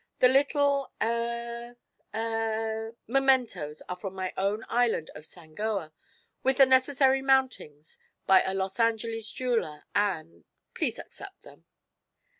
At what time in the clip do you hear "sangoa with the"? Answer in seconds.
5.25-6.65